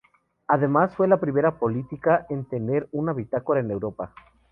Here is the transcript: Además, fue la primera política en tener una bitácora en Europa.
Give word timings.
Además, 0.47 0.95
fue 0.95 1.07
la 1.07 1.19
primera 1.19 1.59
política 1.59 2.25
en 2.31 2.45
tener 2.45 2.89
una 2.91 3.13
bitácora 3.13 3.59
en 3.59 3.69
Europa. 3.69 4.15